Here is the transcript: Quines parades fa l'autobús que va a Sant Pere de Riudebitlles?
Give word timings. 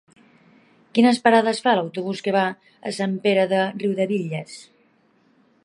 Quines 0.97 1.19
parades 1.27 1.59
fa 1.65 1.73
l'autobús 1.79 2.23
que 2.27 2.33
va 2.37 2.45
a 2.91 2.95
Sant 2.97 3.13
Pere 3.27 3.47
de 3.55 3.61
Riudebitlles? 3.85 4.57